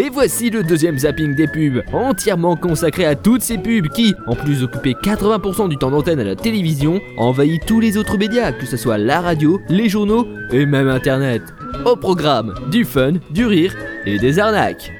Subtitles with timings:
[0.00, 4.34] Et voici le deuxième zapping des pubs, entièrement consacré à toutes ces pubs qui, en
[4.34, 8.64] plus d'occuper 80% du temps d'antenne à la télévision, envahit tous les autres médias, que
[8.64, 11.42] ce soit la radio, les journaux et même Internet.
[11.84, 13.76] Au programme, du fun, du rire
[14.06, 14.90] et des arnaques.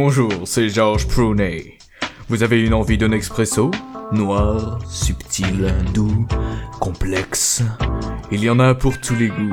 [0.00, 1.76] Bonjour, c'est Georges Prunet.
[2.28, 3.72] Vous avez une envie d'un expresso?
[4.12, 6.24] Noir, subtil, doux,
[6.78, 7.62] complexe.
[8.30, 9.50] Il y en a pour tous les goûts.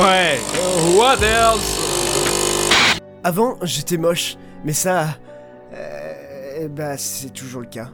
[0.00, 0.38] Ouais,
[0.96, 3.00] what else?
[3.24, 5.18] Avant, j'étais moche, mais ça.
[5.74, 7.90] Euh, bah, c'est toujours le cas.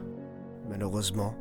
[0.69, 1.35] Malheureusement.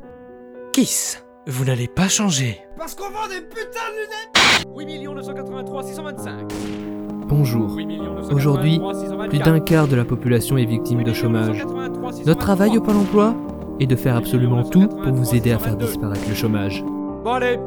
[0.71, 2.61] Kiss, vous n'allez pas changer.
[2.77, 6.96] Parce qu'on vend des putains de lunettes 8 983 625.
[7.29, 7.75] Bonjour.
[7.75, 9.29] 8 983 Aujourd'hui, 624.
[9.29, 11.57] Plus d'un quart de la population est victime de chômage.
[11.57, 12.25] 983 623.
[12.25, 13.35] Notre travail au Pôle emploi
[13.79, 16.83] est de faire absolument tout pour vous aider à faire disparaître le chômage.
[17.23, 17.59] Bon allez,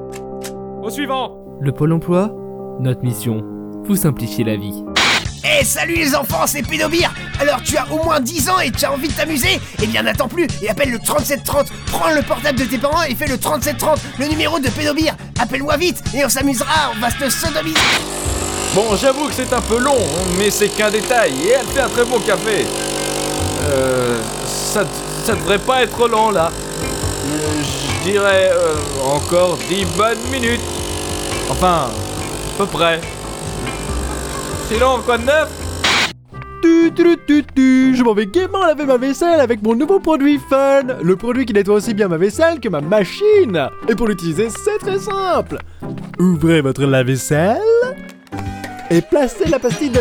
[0.82, 1.36] au suivant.
[1.60, 2.34] Le Pôle emploi,
[2.80, 3.44] notre mission,
[3.84, 4.82] vous simplifier la vie.
[5.44, 8.84] Eh salut les enfants, c'est Pédobir Alors tu as au moins 10 ans et tu
[8.84, 9.58] as envie de t'amuser?
[9.82, 13.14] Eh bien n'attends plus et appelle le 3730 Prends le portable de tes parents et
[13.14, 17.30] fais le 3730 Le numéro de Pédobir Appelle-moi vite et on s'amusera, on va se
[17.30, 17.80] sodomiser
[18.74, 19.98] Bon, j'avoue que c'est un peu long,
[20.38, 22.64] mais c'est qu'un détail, et elle fait un très bon café.
[23.64, 24.84] Euh, ça,
[25.24, 26.50] ça devrait pas être long là.
[27.26, 27.62] Euh,
[28.04, 28.74] Je dirais euh,
[29.12, 30.60] encore 10 bonnes minutes.
[31.50, 33.00] Enfin, à peu près.
[34.78, 35.48] Long, quoi de neuf?
[36.62, 40.38] Tu, tu, tu, tu, je m'en vais gaiement laver ma vaisselle avec mon nouveau produit
[40.48, 43.68] Fun, le produit qui nettoie aussi bien ma vaisselle que ma machine.
[43.88, 45.58] Et pour l'utiliser, c'est très simple.
[46.20, 47.58] Ouvrez votre lave-vaisselle
[48.90, 50.00] et placez la pastille de...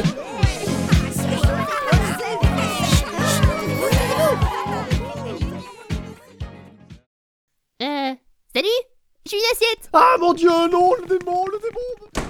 [7.81, 8.13] Euh,
[8.53, 8.67] salut
[9.25, 12.25] Je suis une assiette Ah mon dieu, non, le démon, le démon.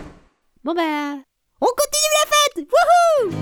[0.64, 1.22] Bon bah...
[1.62, 3.34] On continue la fête Wouhou.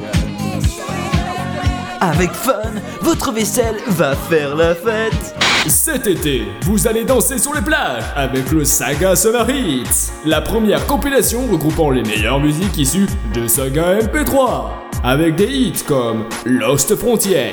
[2.00, 5.47] Avec Fun, votre vaisselle va faire la fête.
[5.70, 10.88] Cet été, vous allez danser sur les plages avec le Saga Summer Hits, la première
[10.88, 14.70] compilation regroupant les meilleures musiques issues de Saga MP3,
[15.04, 17.52] avec des hits comme Lost Frontier,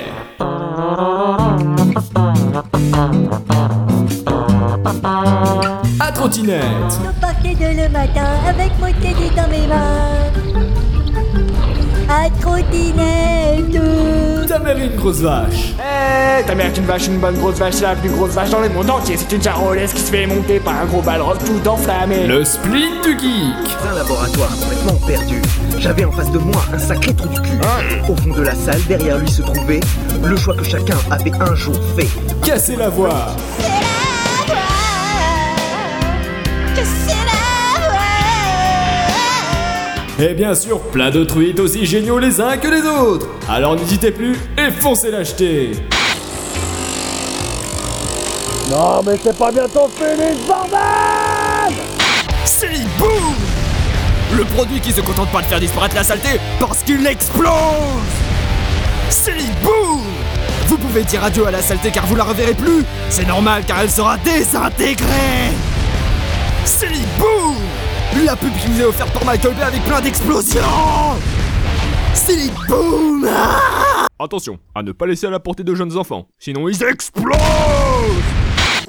[5.98, 6.62] à trottinette.
[12.16, 13.72] À trottinette.
[14.46, 17.56] ta mère est une grosse vache, Eh, ta mère est une vache, une bonne grosse
[17.56, 19.16] vache, c'est la plus grosse vache dans le monde entier.
[19.16, 22.26] C'est une charolaise qui se fait monter par un gros balrog tout enflammé.
[22.28, 25.42] le split du geek, un laboratoire complètement perdu.
[25.78, 27.58] J'avais en face de moi un sacré trou du cul.
[28.08, 29.80] Au fond de la salle, derrière lui se trouvait
[30.22, 32.08] le choix que chacun avait un jour fait.
[32.44, 33.26] casser la voix,
[40.18, 43.26] et bien sûr plein de tweets aussi géniaux les uns que les autres.
[43.48, 45.72] Alors n'hésitez plus et foncez l'acheter.
[48.70, 51.74] Non mais c'est pas bientôt fini, bordel!
[52.44, 53.34] Silly Boom
[54.36, 57.50] Le produit qui se contente pas de faire disparaître la saleté parce qu'il explose!
[59.10, 60.02] Silly Boom
[60.66, 62.84] Vous pouvez dire adieu à la saleté car vous la reverrez plus.
[63.10, 65.52] C'est normal car elle sera désintégrée!
[66.64, 67.56] Silly Boom
[68.22, 70.60] La pub qui vous est offerte par Michael Bay avec plein d'explosions
[72.14, 73.28] Silly Boom
[74.18, 77.36] Attention, à ne pas laisser à la portée de jeunes enfants, sinon ils explosent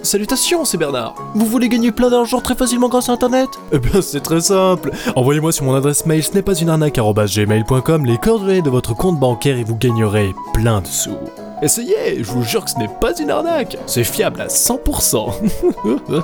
[0.03, 1.15] Salutations, c'est Bernard.
[1.33, 3.49] Vous voulez gagner plein d'argent très facilement grâce à Internet?
[3.71, 4.91] Eh bien, c'est très simple.
[5.15, 8.93] Envoyez-moi sur mon adresse mail ce n'est pas une arnaque gmail.com les coordonnées de votre
[8.93, 11.17] compte bancaire et vous gagnerez plein de sous.
[11.63, 13.77] Essayez, je vous jure que ce n'est pas une arnaque.
[13.87, 15.33] C'est fiable à 100%.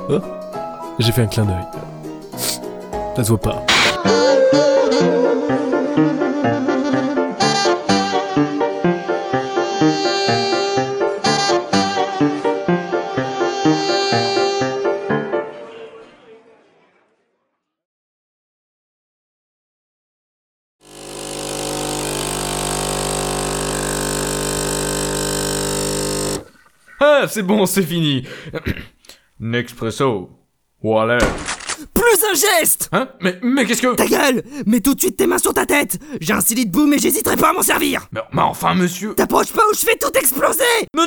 [1.00, 2.71] J'ai fait un clin d'œil.
[3.16, 3.66] Ça se voit pas.
[27.00, 28.26] Ah, c'est bon, c'est fini.
[29.40, 30.30] Nespresso.
[30.82, 31.18] Voilà.
[31.94, 33.96] Plus un geste Hein Mais, mais qu'est-ce que...
[33.96, 36.94] Ta gueule Mets tout de suite tes mains sur ta tête J'ai un silly boom
[36.94, 39.14] et j'hésiterai pas à m'en servir Mais, mais enfin, monsieur...
[39.16, 40.64] T'approches pas ou je fais tout exploser
[40.96, 41.06] non.